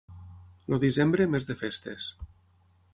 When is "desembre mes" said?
0.85-1.47